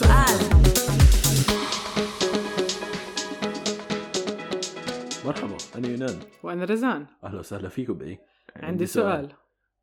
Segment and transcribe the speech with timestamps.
[0.00, 0.40] سؤال.
[5.26, 6.20] مرحبا أنا يونان.
[6.42, 7.06] وأنا رزان.
[7.24, 7.94] أهلا وسهلا فيكم.
[7.94, 8.26] بإيه؟
[8.56, 9.32] عندي سؤال.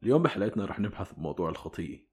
[0.03, 2.07] اليوم بحلقتنا رح نبحث بموضوع الخطية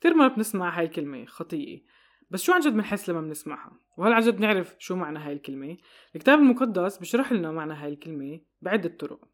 [0.00, 1.84] كثير مرات بنسمع هاي الكلمة خطية
[2.30, 5.76] بس شو عن جد بنحس لما بنسمعها؟ وهل عن جد نعرف شو معنى هاي الكلمة؟
[6.16, 9.28] الكتاب المقدس بشرح لنا معنى هاي الكلمة بعدة طرق.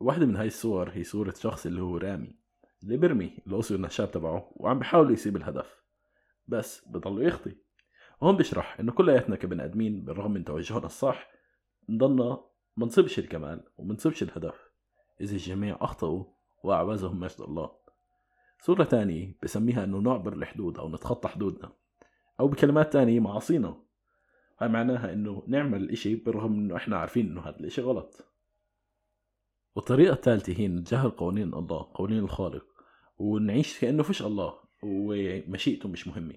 [0.00, 2.38] واحدة من هاي الصور هي صورة شخص اللي هو رامي
[2.82, 5.87] اللي برمي القصر النشاب تبعه وعم بحاول يصيب الهدف.
[6.48, 7.56] بس بضله يخطي.
[8.22, 11.30] هون بشرح إنه كلياتنا كبني آدمين بالرغم من توجهنا الصح
[11.88, 12.40] نضلنا
[12.76, 14.70] ما نصيبش الكمال وما نصيبش الهدف.
[15.20, 16.24] إذا الجميع أخطأوا
[16.64, 17.70] وأعوزهم مجد الله.
[18.60, 21.72] صورة تانية بسميها إنه نعبر الحدود أو نتخطى حدودنا.
[22.40, 23.82] أو بكلمات تانية معاصينا.
[24.58, 28.24] هاي معناها إنه نعمل الاشي بالرغم إنه إحنا عارفين إنه هذا الإشي غلط.
[29.74, 32.66] والطريقة الثالثة هي نتجاهل قوانين الله قوانين الخالق
[33.18, 34.67] ونعيش كأنه فيش الله.
[34.82, 36.34] ومشيئته مش مهمة.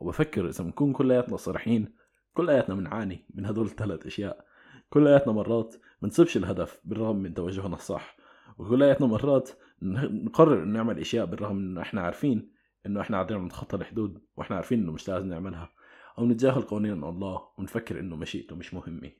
[0.00, 1.94] وبفكر إذا بنكون كلياتنا صريحين
[2.34, 4.46] كلياتنا بنعاني من هدول الثلاث أشياء.
[4.90, 8.16] كلياتنا مرات بنصيبش الهدف بالرغم من توجهنا الصح
[8.58, 9.50] وكلياتنا مرات
[9.82, 12.52] نقرر إنه نعمل أشياء بالرغم من إنه إحنا عارفين
[12.86, 15.72] إنه إحنا قاعدين نتخطى الحدود وإحنا عارفين إنه مش لازم نعملها.
[16.18, 19.10] أو نتجاهل قوانين الله ونفكر إنه مشيئته مش مهمة.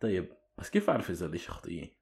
[0.00, 1.96] طيب بس كيف أعرف إذا الإشي خطية؟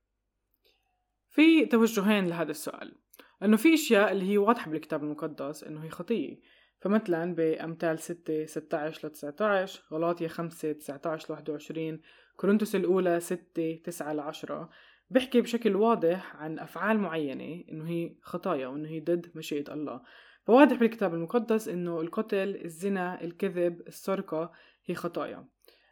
[1.29, 2.95] في توجهين لهذا السؤال.
[3.43, 6.41] إنه في أشياء اللي هي واضحة بالكتاب المقدس إنه هي خطية.
[6.81, 12.01] فمثلا بأمثال 6 16 ل 19 غلاطيا 5 19 ل 21
[12.37, 14.71] كورنثوس الأولى 6 9 ل 10
[15.11, 20.03] بحكي بشكل واضح عن أفعال معينة إنه هي خطايا وإنه هي ضد مشيئة الله.
[20.47, 24.53] فواضح بالكتاب المقدس إنه القتل الزنا الكذب السرقة
[24.85, 25.49] هي خطايا.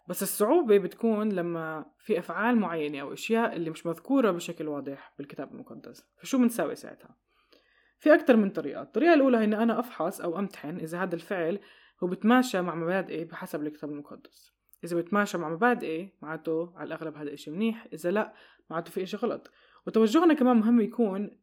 [0.08, 5.53] بس الصعوبة بتكون لما في أفعال معينة أو أشياء اللي مش مذكورة بشكل واضح بالكتاب
[5.53, 6.05] المقدس.
[6.19, 7.25] فشو بنساوي ساعتها؟
[7.98, 8.83] في أكثر من طريقة.
[8.83, 11.58] الطريقة الأولى هي إن أنا أفحص أو أمتحن إذا هذا الفعل
[12.03, 14.56] هو بتماشى مع مبادئي بحسب الكتاب المقدس.
[14.84, 18.34] إذا بتماشى مع مبادئي معناته على الأغلب هذا الإشي منيح إذا لا
[18.70, 19.50] معناته في إشي غلط.
[19.87, 21.38] وتوجهنا كمان مهم يكون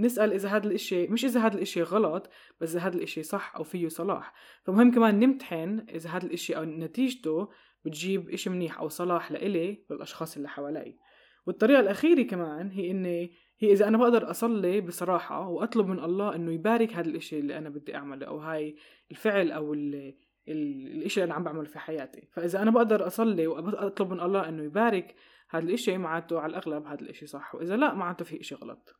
[0.00, 2.30] نسأل إذا هذا الإشي مش إذا هذا الإشي غلط
[2.60, 4.34] بس إذا هذا الإشي صح أو فيه صلاح.
[4.64, 7.48] فمهم كمان نمتحن إذا هذا الإشي أو نتيجته
[7.84, 10.98] بتجيب إشي منيح أو صلاح لإلي للأشخاص اللي حوالي.
[11.46, 16.52] والطريقة الأخيرة كمان هي إني هي إذا أنا بقدر أصلي بصراحة وأطلب من الله إنه
[16.52, 18.76] يبارك هذا الإشي اللي أنا بدي أعمله أو هاي
[19.10, 20.14] الفعل أو ال
[20.48, 22.28] الإشي اللي أنا عم بعمله في حياتي.
[22.32, 25.14] فإذا أنا بقدر أصلي وأطلب من الله إنه يبارك
[25.50, 28.96] هذا الإشي معناته على الأغلب هذا الإشي صح وإذا لا معناته في إشي غلط.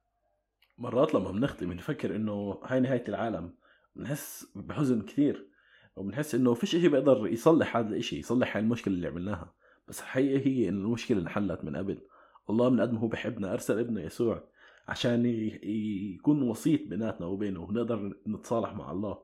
[0.78, 3.54] مرات لما بنخطي بنفكر إنه هاي نهاية العالم
[3.96, 5.48] بنحس بحزن كثير
[5.96, 9.54] وبنحس إنه فيش إشي بيقدر يصلح هذا الإشي يصلح هاي المشكلة اللي عملناها.
[9.88, 12.00] بس الحقيقة هي إن المشكلة انحلت من قبل.
[12.50, 14.48] الله من قد ما هو بحبنا أرسل ابنه يسوع
[14.88, 15.26] عشان
[16.14, 19.22] يكون وسيط بيناتنا وبينه ونقدر نتصالح مع الله.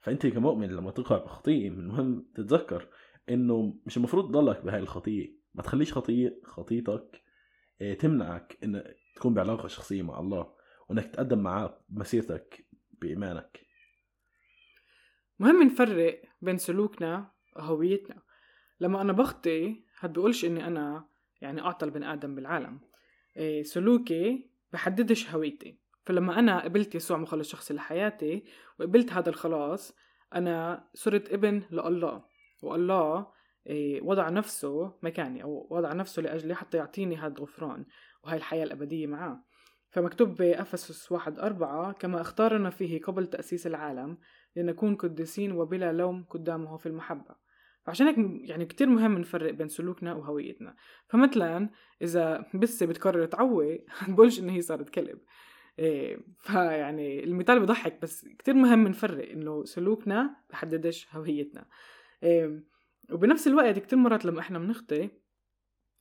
[0.00, 2.88] فأنت كمؤمن لما تقع بخطيه من المهم تتذكر
[3.28, 7.22] إنه مش المفروض تضلك بهاي الخطيه ما تخليش خطيه خطيتك
[7.80, 10.52] آه، تمنعك انك تكون بعلاقة شخصية مع الله
[10.88, 12.66] وإنك تقدم معاه بمسيرتك
[13.00, 13.60] بإيمانك.
[15.38, 18.22] مهم نفرق بين سلوكنا وهويتنا.
[18.80, 21.08] لما أنا بخطي هاد بقولش إني أنا
[21.40, 22.80] يعني أعطى البني آدم بالعالم.
[23.36, 25.78] إيه سلوكي بحددش هويتي.
[26.04, 28.44] فلما أنا قبلت يسوع مخلص شخصي لحياتي
[28.80, 29.96] وقبلت هذا الخلاص
[30.34, 32.24] أنا صرت ابن لله.
[32.62, 33.26] والله
[33.66, 37.86] إيه وضع نفسه مكاني أو وضع نفسه لأجلي حتى يعطيني هذا الغفران
[38.24, 39.44] وهي الحياة الأبدية معاه.
[39.90, 44.18] فمكتوب بأفسس واحد أربعة كما اختارنا فيه قبل تأسيس العالم
[44.56, 47.45] لنكون قديسين وبلا لوم قدامه في المحبة.
[47.86, 48.16] فعشان هيك
[48.50, 50.76] يعني كتير مهم نفرق بين سلوكنا وهويتنا.
[51.08, 51.70] فمثلا
[52.02, 55.18] إذا بسة بتقرر تعوي بقولش إن هي صارت كلب.
[55.78, 61.66] إيه فيعني المثال بضحك بس كتير مهم نفرق إنه سلوكنا بحددش هويتنا.
[62.22, 62.64] إيه
[63.12, 65.08] وبنفس الوقت كتير مرات لما إحنا بنخطي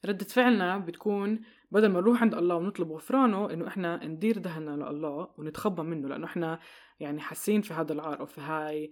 [0.06, 1.40] ردة فعلنا بتكون
[1.72, 6.25] بدل ما نروح عند الله ونطلب غفرانه إنه إحنا ندير ذهننا لله ونتخبى منه لأنه
[6.25, 6.59] إحنا
[7.00, 8.92] يعني حاسين في هذا العار أو في هاي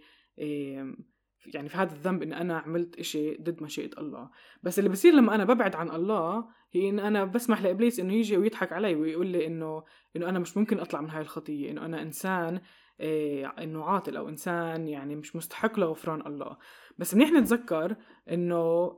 [1.53, 4.29] يعني في هذا الذنب إن أنا عملت إشي ضد مشيئة الله.
[4.63, 8.37] بس اللي بصير لما أنا ببعد عن الله هي إن أنا بسمح لإبليس إنه يجي
[8.37, 9.83] ويضحك علي ويقول لي إنه
[10.15, 12.61] إنه أنا مش ممكن أطلع من هاي الخطية إنه أنا إنسان
[12.99, 16.57] إيه إنه عاطل أو إنسان يعني مش مستحق لغفران الله.
[16.97, 17.95] بس منيح نتذكر
[18.31, 18.91] إنه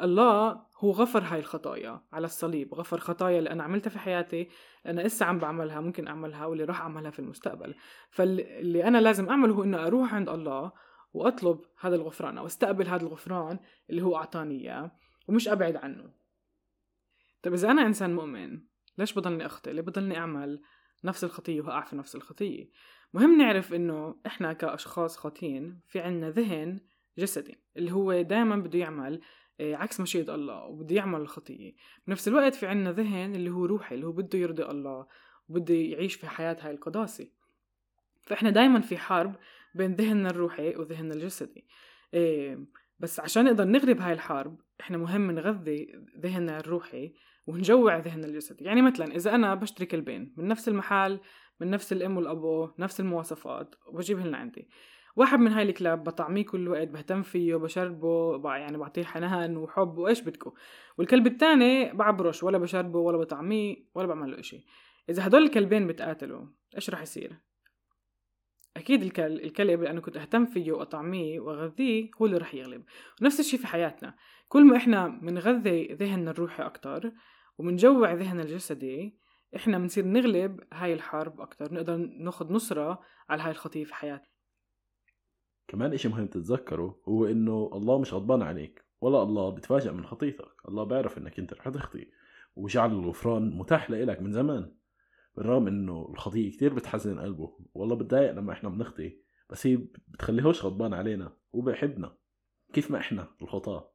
[0.00, 4.48] الله هو غفر هاي الخطايا على الصليب غفر خطايا اللي أنا عملتها في حياتي
[4.86, 7.74] أنا لسه عم بعملها ممكن أعملها واللي راح أعملها في المستقبل.
[8.10, 10.72] فاللي أنا لازم أعمله هو إنه أروح عند الله
[11.12, 13.58] وأطلب هذا الغفران أو أستقبل هذا الغفران
[13.90, 14.90] اللي هو أعطاني إياه
[15.28, 16.12] ومش أبعد عنه.
[17.42, 18.60] طيب إذا أنا إنسان مؤمن
[18.98, 20.62] ليش بضلني أخطئ؟ ليه بضلني أعمل
[21.04, 22.70] نفس الخطية وهقع في نفس الخطية؟
[23.14, 26.80] مهم نعرف إنه إحنا كأشخاص خاطئين في عنا ذهن
[27.18, 29.20] جسدي اللي هو دائما بده يعمل
[29.60, 31.74] آه، عكس مشيئة الله وبده يعمل الخطية.
[32.06, 35.06] بنفس الوقت في عنا ذهن اللي هو روحي اللي هو بده يرضي الله
[35.48, 37.28] وبده يعيش في حياة هاي القداسة.
[38.22, 39.34] فإحنا دايما في حرب
[39.74, 41.66] بين ذهننا الروحي وذهننا الجسدي.
[42.14, 42.66] إيه
[42.98, 47.14] بس عشان نقدر نغلب هاي الحرب إحنا مهم نغذي ذهننا الروحي
[47.46, 48.64] ونجوع ذهننا الجسدي.
[48.64, 51.20] يعني مثلا إذا أنا بشتري كلبين من نفس المحل
[51.60, 54.68] من نفس الأم والأبو نفس المواصفات وبجيبهن لعندي.
[55.16, 60.20] واحد من هاي الكلاب بطعميه كل وقت بهتم فيه بشربه يعني بعطيه حنان وحب وإيش
[60.20, 60.52] بدكم
[60.98, 64.64] والكلب الثاني بعبرش ولا بشربه ولا بطعميه ولا بعمل له إشي.
[65.08, 66.46] إذا هدول الكلبين بتقاتلوا
[66.76, 67.40] إيش رح يصير؟
[68.76, 69.22] أكيد الكل...
[69.22, 72.84] الكلب اللي أنا كنت أهتم فيه وأطعميه وأغذيه هو اللي رح يغلب.
[73.22, 74.14] ونفس الشيء في حياتنا.
[74.48, 77.12] كل ما إحنا بنغذي ذهننا الروحي أكتر
[77.58, 79.18] وبنجوع ذهننا الجسدي
[79.56, 84.28] إحنا بنصير نغلب هاي الحرب أكتر نقدر ناخذ نصرة على هاي الخطية في حياتنا.
[85.68, 90.68] كمان إشي مهم تتذكره هو إنه الله مش غضبان عليك ولا الله بتفاجئ من خطيتك
[90.68, 92.10] الله بيعرف إنك أنت رح تخطي.
[92.56, 94.74] وجعل الغفران متاح لإلك من زمان.
[95.36, 97.58] بالرغم إنه الخطية كتير بتحزن قلبه.
[97.74, 99.18] والله بتضايق لما إحنا بنخطي
[99.50, 99.76] بس هي
[100.08, 102.16] بتخليهوش غضبان علينا وبيحبنا
[102.72, 103.92] كيف ما إحنا الخطاة.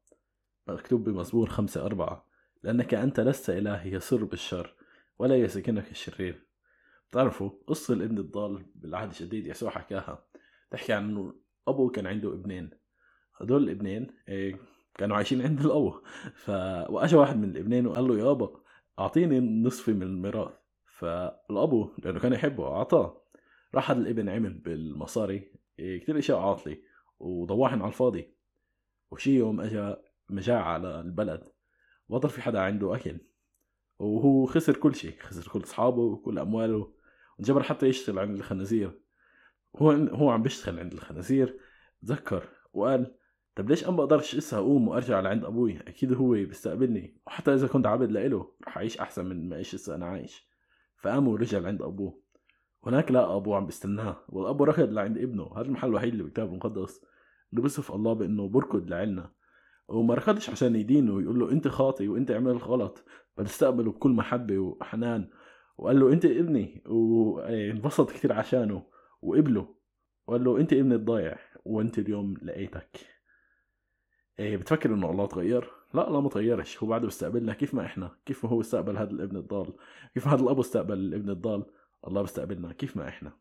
[0.67, 2.27] مكتوب بمزمور خمسة أربعة
[2.63, 4.75] لأنك أنت لست إلهي يسر بالشر
[5.19, 6.47] ولا يسكنك الشرير.
[7.09, 10.25] بتعرفوا قصة الابن الضال بالعهد الجديد يسوع حكاها.
[10.71, 11.33] تحكي عن إنه
[11.67, 12.69] أبوه كان عنده ابنين.
[13.35, 14.59] هدول الابنين إيه،
[14.93, 16.01] كانوا عايشين عند الأبو.
[16.35, 16.49] ف
[16.89, 18.59] واجى واحد من الابنين وقال له يابا
[18.99, 20.53] أعطيني نصفي من الميراث.
[20.99, 23.23] فالأبو لأنه كان يحبه اعطاه
[23.75, 26.77] راح هذا الابن عمل بالمصاري إيه، كتير أشياء عاطلة
[27.19, 28.33] وضواحن على الفاضي.
[29.11, 29.95] وشي يوم اجى
[30.29, 31.43] مجاعة على البلد
[32.09, 33.19] بطل في حدا عنده أكل
[33.99, 36.93] وهو خسر كل شيء خسر كل أصحابه وكل أمواله
[37.39, 38.99] وجبر حتى يشتغل عند الخنازير
[39.75, 41.59] هو هو عم بيشتغل عند الخنازير
[42.01, 43.15] تذكر وقال
[43.55, 47.87] طب ليش أنا بقدرش اسا أقوم وأرجع لعند أبوي؟ أكيد هو بيستقبلني وحتى إذا كنت
[47.87, 50.47] عبد لإله رح أعيش أحسن من ما إيش اسا أنا عايش.
[50.97, 52.21] فقام ورجع لعند أبوه.
[52.85, 55.51] هناك لقى أبوه عم بيستناه والابو ركض لعند ابنه.
[55.57, 57.05] هذا المحل الوحيد اللي بالكتاب المقدس
[57.51, 59.31] اللي بيصف الله بأنه بركض لعنا
[59.87, 63.03] وما ركضش عشان يدينه ويقول له أنت خاطي وأنت عملت غلط
[63.37, 65.29] بل استقبله بكل محبة وحنان.
[65.77, 66.83] وقال له أنت ابني.
[66.85, 68.83] وانبسط كثير عشانه
[69.21, 69.75] وقبله.
[70.27, 72.97] وقال له أنت ابني الضايع وأنت اليوم لقيتك.
[74.39, 78.17] إيه بتفكر إنه الله تغير؟ لا الله ما تغيرش هو بعده بيستقبلنا كيف ما إحنا
[78.25, 79.73] كيف ما هو استقبل هذا الابن الضال؟
[80.13, 81.65] كيف هذا الأب استقبل الابن الضال؟
[82.07, 83.31] الله بيستقبلنا كيف ما إحنا.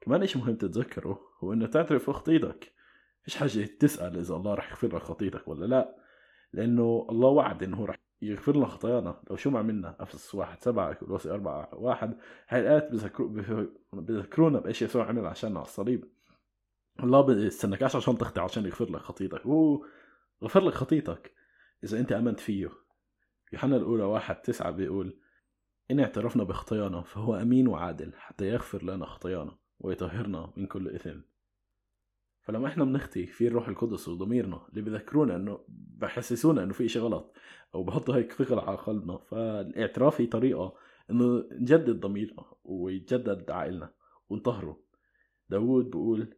[0.00, 2.72] كمان اشي مهم تتذكره؟ هو إنه تعترف بخطيتك
[3.22, 5.96] فيش حاجة تسأل إذا الله رح يغفر لك خطيتك ولا لا؟
[6.52, 9.22] لأنه الله وعد إنه رح يغفر لنا خطايانا.
[9.30, 12.90] لو شو ما عملنا أفسس واحد سبعة كولوسي أربعة واحد هاي الآيات
[13.92, 16.04] بذكرونا بإيش يسوع عمل عشاننا على الصليب.
[17.02, 19.46] الله بيستناكش عشان تخطي عشان يغفر لك خطيتك.
[19.46, 19.84] هو
[20.44, 21.37] غفر لك خطيتك.
[21.84, 22.70] إذا أنت آمنت فيه.
[23.52, 25.20] يوحنا الأولى واحد تسعة بيقول
[25.90, 31.20] إن اعترفنا بخطايانا فهو أمين وعادل حتى يغفر لنا خطايانا ويطهرنا من كل إثم.
[32.40, 37.32] فلما إحنا بنخطي في الروح القدس وضميرنا اللي بذكرونا إنه بحسسونا إنه في شيء غلط
[37.74, 40.74] أو بحطوا هيك ثقل على قلبنا فالاعتراف هي طريقة
[41.10, 43.94] إنه نجدد ضميرنا ويتجدد عقلنا
[44.28, 44.80] ونطهره.
[45.48, 46.34] داود بقول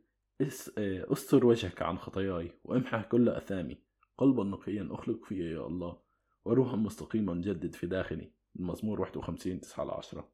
[1.12, 3.82] أستر وجهك عن خطاياي وامحى كل أثامي
[4.20, 5.98] قلبا نقيا أخلق في يا الله
[6.44, 8.32] وروحا مستقيما جدد في داخلي.
[8.56, 10.28] المزمور 51 9 10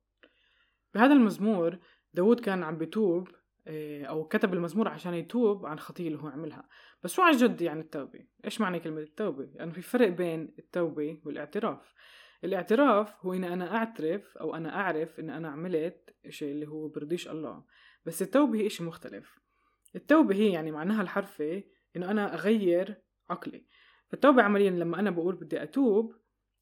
[0.95, 1.79] بهذا المزمور
[2.15, 3.29] داود كان عم بيتوب
[3.67, 6.69] آه، أو كتب المزمور عشان يتوب عن الخطيه اللي هو عملها.
[7.03, 10.55] بس شو عن جد يعني التوبة؟ إيش معنى كلمة التوبة؟ لأنه يعني في فرق بين
[10.59, 11.95] التوبة والاعتراف.
[12.45, 17.29] الاعتراف هو اني أنا أعترف أو أنا أعرف إن أنا عملت شيء اللي هو برضيش
[17.29, 17.65] الله.
[18.07, 19.39] بس التوبة هي شيء مختلف.
[19.97, 21.65] التوبة هي يعني معناها الحرفي
[21.97, 23.67] إنه أنا أغير عقلي.
[24.09, 26.15] فالتوبة عمليا لما أنا بقول بدي أتوب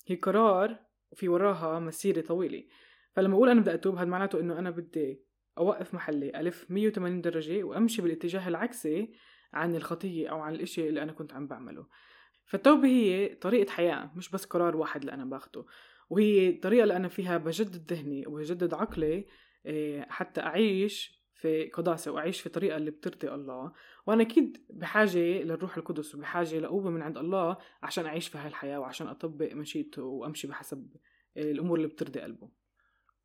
[0.06, 0.78] هي قرار
[1.12, 2.64] وفي وراها مسيرة طويلة.
[3.12, 5.24] فلما أقول أنا بدي أتوب هذا معناته إنه أنا بدي
[5.58, 9.14] أوقف محلي ألف 180 درجة وأمشي بالاتجاه العكسي
[9.52, 11.86] عن الخطية أو عن الإشي اللي أنا كنت عم بعمله.
[12.46, 15.64] فالتوبة هي طريقة حياة مش بس قرار واحد اللي أنا باخده.
[16.10, 19.26] وهي طريقة اللي أنا فيها بجدد ذهني وبجدد عقلي
[19.66, 23.72] آه، حتى أعيش في قداسة وأعيش في طريقة اللي بترضي الله.
[24.06, 28.78] وأنا أكيد بحاجة للروح القدس وبحاجة لقوة من عند الله عشان أعيش في هاي الحياة
[28.80, 30.96] وعشان أطبق مشيئته وأمشي بحسب
[31.36, 32.50] الأمور اللي بترضي قلبه.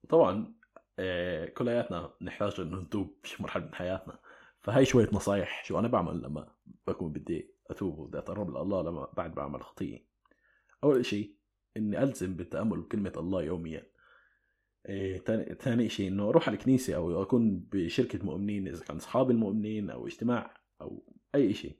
[0.10, 0.54] طبعا
[1.00, 4.20] آه، كلياتنا نحتاج إنه نتوب في مرحلة من حياتنا.
[4.62, 6.54] فهي شوية نصايح شو أنا بعمل لما
[6.88, 10.06] بكون بدي أتوب وبدي أتقرب لله لما بعد بعمل خطيه
[10.84, 11.36] أول شيء
[11.78, 13.92] إني ألزم بالتأمل بكلمة الله يوميا.
[14.90, 15.18] إيه
[15.54, 20.08] تاني شيء إنه أروح على الكنيسة أو أكون بشركة مؤمنين إذا كان أصحاب المؤمنين أو
[20.08, 21.78] اجتماع أو أي شيء.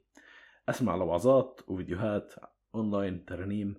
[0.68, 2.32] أسمع لوعظات وفيديوهات
[2.74, 3.74] أونلاين ترانيم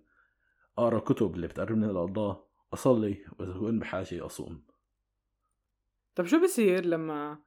[0.77, 4.65] أقرأ كتب اللي بتقربني لله أصلي وإذا كنت بحاجة أصوم.
[6.15, 7.43] طب شو بصير لما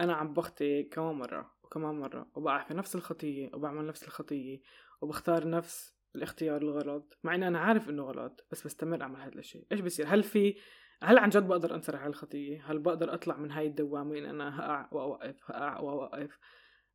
[0.00, 4.60] أنا عم بخطي كمان مرة وكمان مرة وبقع في نفس الخطية وبعمل نفس الخطية
[5.00, 9.66] وبختار نفس الاختيار الغلط؟ مع إني أنا عارف إنه غلط بس بستمر أعمل هذا الشيء.
[9.72, 10.56] إيش بصير هل في
[11.02, 14.60] هل عن جد بقدر انصر على الخطية؟ هل بقدر أطلع من هاي الدوامة إن أنا
[14.60, 16.38] هقع وأوقف هقع وأوقف؟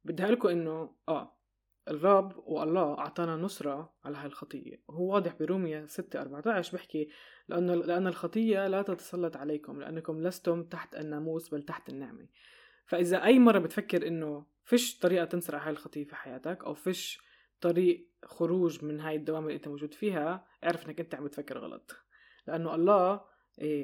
[0.03, 1.39] بدي لكم إنه آه
[1.87, 4.81] الرب والله أعطانا نصرة على هاي الخطية.
[4.87, 7.09] وهو واضح بروميا 6 14 بحكي
[7.47, 12.27] لأن, لأن الخطية لا تتسلط عليكم لأنكم لستم تحت الناموس بل تحت النعمة.
[12.85, 17.21] فإذا أي مرة بتفكر إنه فيش طريقة تنصر على هاي الخطية في حياتك أو فيش
[17.61, 21.95] طريق خروج من هاي الدوامة اللي أنت موجود فيها اعرف إنك أنت عم بتفكر غلط.
[22.47, 23.21] لأنه الله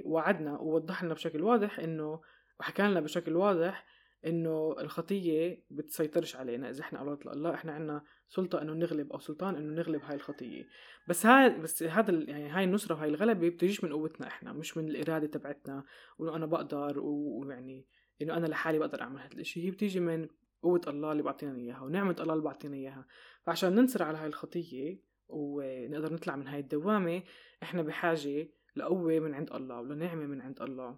[0.06, 2.22] وعدنا ووضح لنا بشكل واضح إنه
[2.60, 3.86] وحكى لنا بشكل واضح
[4.26, 9.56] إنه الخطية بتسيطرش علينا إذا إحنا أولاد الله إحنا عنا سلطة إنه نغلب أو سلطان
[9.56, 10.68] إنه نغلب هاي الخطية.
[11.08, 14.90] بس هاي بس هذا يعني هاي النصرة وهاي الغلبة بتجيش من قوتنا إحنا مش من
[14.90, 15.84] الإرادة تبعتنا
[16.18, 17.86] وإنه أنا بقدر ويعني
[18.22, 20.28] إنه أنا لحالي بقدر أعمل هذا الشيء هي بتيجي من
[20.62, 23.06] قوة الله اللي بعطينا إياها ونعمة الله اللي بعطينا إياها.
[23.44, 27.24] فعشان ننصر على هاي الخطية ونقدر نطلع من هاي الدوامة
[27.64, 30.98] إحنا بحاجة لقوة من عند الله ولنعمة من عند الله.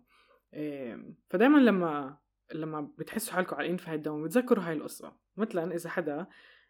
[1.30, 2.18] فدايما لما
[2.54, 5.14] لما بتحسوا حالكم عالقين في هاي الدوام بتذكروا هاي القصة.
[5.38, 6.28] مثلا إذا حدا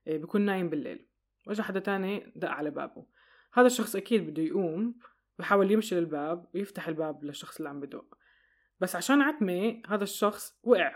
[0.07, 1.07] آه، بيكون نايم بالليل
[1.47, 3.05] وإجا حدا تاني دق على بابه.
[3.53, 4.95] هذا الشخص أكيد بده يقوم
[5.39, 8.17] بحاول يمشي للباب ويفتح الباب للشخص اللي عم بدق.
[8.79, 10.95] بس عشان عتمة هذا الشخص وقع.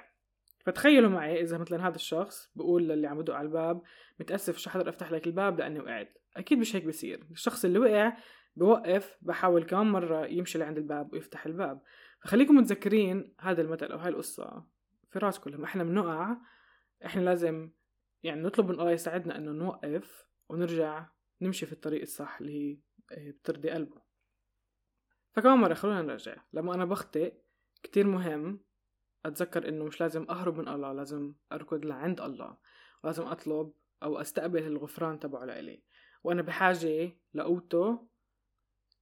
[0.65, 3.81] فتخيلوا معي إذا مثلا هذا الشخص بقول للي عم بدق على الباب
[4.19, 6.17] متأسف مش حقدر أفتح لك الباب لأني وقعت.
[6.37, 7.23] أكيد مش هيك بصير.
[7.31, 8.17] الشخص اللي وقع
[8.55, 11.81] بوقف بحاول كمان مرة يمشي لعند الباب ويفتح الباب.
[12.23, 14.65] فخليكم متذكرين هذا المثل أو هاي القصة
[15.11, 16.37] في راسكم لما إحنا بنقع
[17.05, 17.71] إحنا لازم
[18.23, 21.05] يعني نطلب من الله يساعدنا إنه نوقف ونرجع
[21.41, 22.77] نمشي في الطريق الصح اللي هي
[23.11, 24.01] آه، بترضي قلبه.
[25.33, 26.35] فكمان مرة خلونا نرجع.
[26.53, 27.33] لما أنا بخطئ
[27.83, 28.63] كتير مهم
[29.25, 32.57] أتذكر إنه مش لازم أهرب من الله لازم أركض لعند الله.
[33.03, 35.83] ولازم أطلب أو أستقبل الغفران تبعه لإلي.
[36.23, 38.07] وأنا بحاجة لقوته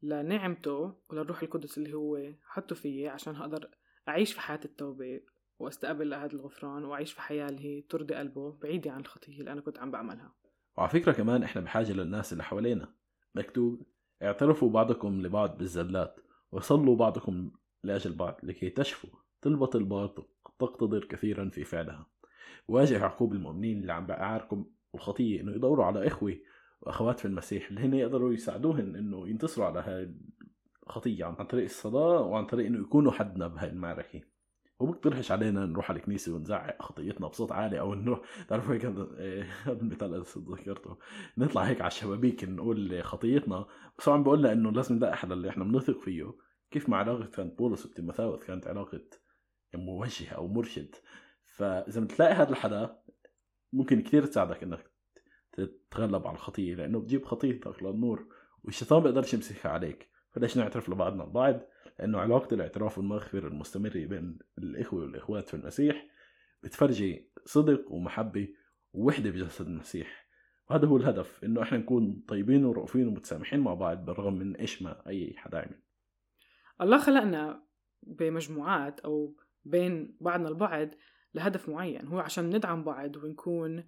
[0.03, 3.69] لنعمته وللروح القدس اللي هو حطه فيي عشان أقدر
[4.07, 5.21] أعيش في حياة التوبة
[5.59, 9.61] وأستقبل هذا الغفران وأعيش في حياة اللي هي ترضي قلبه بعيدة عن الخطية اللي أنا
[9.61, 10.33] كنت عم بعملها.
[10.77, 12.93] وعلى فكرة كمان إحنا بحاجة للناس اللي حوالينا.
[13.35, 13.83] مكتوب
[14.23, 16.19] اعترفوا بعضكم لبعض بالزلات
[16.51, 17.51] وصلوا بعضكم
[17.83, 19.09] لأجل بعض لكي تشفوا
[19.41, 20.23] تلبط الباطل
[20.59, 22.07] تقتدر كثيرا في فعلها.
[22.67, 24.65] واجه يعقوب المؤمنين اللي عم بأعاركم
[24.95, 26.37] الخطية إنه يدوروا على إخوة
[26.81, 30.13] وأخوات في المسيح اللي هن يقدروا يساعدوهن إنه ينتصروا على هاي
[30.87, 34.21] الخطية عن طريق الصلاه وعن طريق إنه يكونوا حدنا بهاي المعركة.
[34.79, 38.19] وبقترحش علينا نروح على الكنيسة ونزعق خطيتنا بصوت عالي أو نروح
[38.49, 40.97] تعرفوا هيك هذا المثال ذكرته.
[41.37, 43.65] نطلع هيك على الشبابيك نقول خطيتنا.
[43.97, 46.33] بس عم بقول إنه لازم نلاقي حدا اللي إحنا بنثق فيه.
[46.71, 49.01] كيف ما علاقة كانت بولس وتيموثاوس كانت علاقة
[49.73, 50.95] موجه أو مرشد.
[51.45, 52.99] فإذا بتلاقي هذا الحدا
[53.73, 54.91] ممكن كثير تساعدك إنك
[55.65, 58.27] تتغلب على الخطية لأنه بتجيب خطيتك للنور
[58.63, 60.09] والشيطان بيقدرش يمسكها عليك.
[60.31, 61.59] فليش نعترف لبعضنا البعض؟
[61.99, 66.05] لأنه علاقة الاعتراف والمغفرة المستمرة بين الإخوة والإخوات في المسيح
[66.63, 68.47] بتفرجي صدق ومحبة
[68.93, 70.29] ووحدة بجسد المسيح.
[70.69, 75.07] وهذا هو الهدف إنه إحنا نكون طيبين ورؤوفين ومتسامحين مع بعض بالرغم من إيش ما
[75.07, 75.81] أي حدا يعمل.
[76.81, 77.63] الله خلقنا
[78.03, 79.35] بمجموعات أو
[79.65, 80.89] بين بعضنا البعض
[81.33, 83.83] لهدف معين هو عشان ندعم بعض ونكون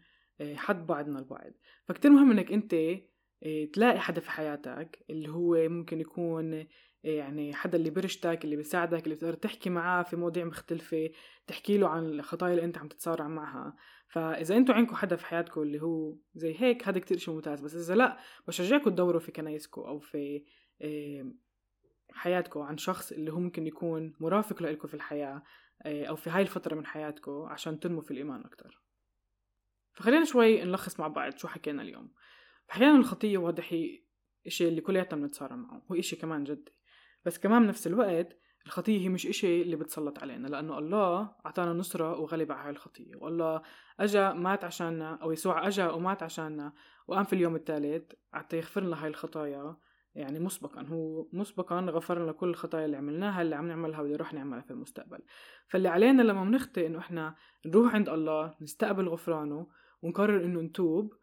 [0.55, 1.51] حد بعضنا البعض.
[1.87, 2.73] فكتير مهم إنك أنت
[3.43, 6.67] آه، تلاقي حدا في حياتك اللي هو ممكن يكون
[7.03, 11.09] يعني حدا اللي برشتك اللي بيساعدك اللي بتقدر تحكي معاه في مواضيع مختلفة
[11.47, 13.75] تحكي له عن الخطايا اللي أنت عم تتصارع معها.
[14.07, 17.61] فإذا أنتوا عندكم حدا في حياتكم اللي هو زي هيك هذا كتير شيء ممتاز.
[17.61, 18.17] بس إذا لأ
[18.47, 20.43] بشجعكم تدوروا في كنايسكم أو في
[22.11, 25.43] حياتكم عن شخص اللي هو ممكن يكون مرافق لكم في الحياة
[25.85, 28.81] أو في هاي الفترة من حياتكم عشان تنموا في الإيمان أكتر.
[29.93, 32.11] فخلينا شوي نلخص مع بعض شو حكينا اليوم.
[32.71, 34.03] أحيانا الخطية واضح هي
[34.47, 36.71] إشي اللي كلياتنا بنتصارع معه هو إشي كمان جدي.
[37.25, 42.19] بس كمان بنفس الوقت الخطية هي مش إشي اللي بتسلط علينا لأنه الله أعطانا نصرة
[42.19, 43.61] وغلب على هاي الخطية والله
[43.99, 46.73] أجا مات عشاننا أو يسوع أجا ومات عشاننا
[47.07, 49.77] وقام في اليوم الثالث حتى يغفر لنا هاي الخطايا.
[50.15, 54.33] يعني مسبقا هو مسبقا غفر لنا كل الخطايا اللي عملناها اللي عم نعملها واللي رح
[54.33, 55.19] نعملها في المستقبل.
[55.67, 59.67] فاللي علينا لما بنخطئ إنه إحنا نروح عند الله نستقبل غفرانه
[60.01, 61.13] ونقرر إنه نتوب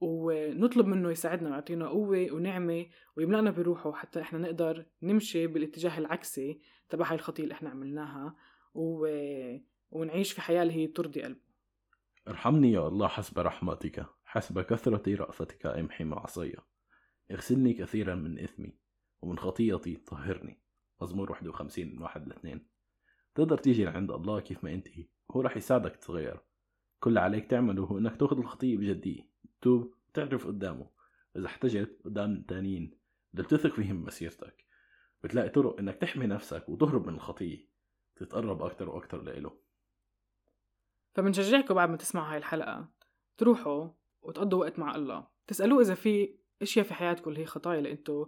[0.00, 2.86] ونطلب منه يساعدنا ويعطينا قوة ونعمة
[3.16, 8.36] ويملأنا بروحه حتى إحنا نقدر نمشي بالاتجاه العكسي تبع هاي الخطية اللي إحنا عملناها
[8.74, 9.06] و...
[9.90, 11.40] ونعيش في حياة اللي هي ترضي قلبه.
[12.28, 16.58] ارحمني يا الله حسب رحمتك حسب كثرة رأفتك امحي معصية.
[17.30, 18.78] اغسلني كثيرا من إثمي
[19.22, 20.62] ومن خطيتي طهرني.
[21.02, 22.68] مزمور 51 من واحد لاثنين
[23.34, 24.88] تقدر تيجي لعند الله كيف ما أنت
[25.30, 26.40] هو راح يساعدك تتغير.
[27.02, 29.28] كل اللي عليك تعمله هو إنك تأخذ الخطية بجدية.
[29.62, 30.90] توب وتعرف قدامه.
[31.36, 32.98] إذا احتجت قدام تانيين
[33.32, 34.64] اللي بتثق فيهم بمسيرتك
[35.24, 37.68] بتلاقي طرق إنك تحمي نفسك وتهرب من الخطية.
[38.16, 39.58] تتقرب أكتر وأكتر لإله.
[41.14, 42.88] فبنشجعكم بعد ما تسمعوا هاي الحلقة
[43.38, 43.88] تروحوا
[44.22, 45.26] وتقضوا وقت مع الله.
[45.46, 48.26] تسألوه إذا في أشياء في حياتكم اللي هي خطايا اللي أنتوا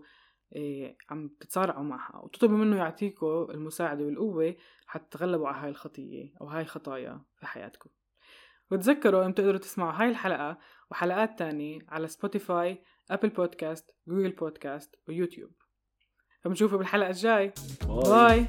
[0.57, 2.19] إيه عم تتصارعوا معها.
[2.19, 7.91] وتطلبوا منه يعطيكم المساعدة والقوة حتى تتغلبوا على هاي الخطية أو هاي الخطايا في حياتكم.
[8.71, 10.59] وتذكروا أن تقدروا تسمعوا هاي الحلقة
[10.91, 15.51] وحلقات تانية على Spotify Apple Podcast Google Podcast ويوتيوب
[16.45, 17.53] فبنشوفوا بالحلقة الجاي.
[17.87, 18.47] bye.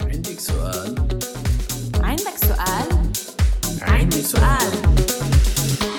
[0.00, 0.94] عندك سؤال؟
[2.00, 3.12] عندك سؤال؟
[3.82, 5.89] عندي سؤال.